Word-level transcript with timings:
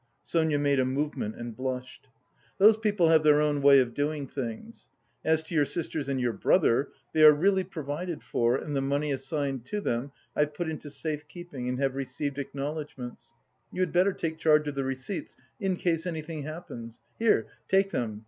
(Sonia 0.23 0.57
made 0.57 0.79
a 0.79 0.83
movement 0.83 1.35
and 1.35 1.55
blushed.) 1.55 2.07
"Those 2.57 2.75
people 2.75 3.09
have 3.09 3.21
their 3.21 3.39
own 3.39 3.61
way 3.61 3.77
of 3.77 3.93
doing 3.93 4.25
things. 4.25 4.89
As 5.23 5.43
to 5.43 5.53
your 5.53 5.63
sisters 5.63 6.09
and 6.09 6.19
your 6.19 6.33
brother, 6.33 6.89
they 7.13 7.23
are 7.23 7.31
really 7.31 7.63
provided 7.63 8.23
for 8.23 8.55
and 8.55 8.75
the 8.75 8.81
money 8.81 9.11
assigned 9.11 9.63
to 9.65 9.79
them 9.79 10.11
I've 10.35 10.55
put 10.55 10.69
into 10.71 10.89
safe 10.89 11.27
keeping 11.27 11.69
and 11.69 11.77
have 11.79 11.93
received 11.93 12.39
acknowledgments. 12.39 13.35
You 13.71 13.81
had 13.81 13.91
better 13.93 14.11
take 14.11 14.39
charge 14.39 14.67
of 14.67 14.73
the 14.73 14.83
receipts, 14.83 15.37
in 15.59 15.75
case 15.75 16.07
anything 16.07 16.41
happens. 16.45 16.99
Here, 17.19 17.45
take 17.67 17.91
them! 17.91 18.19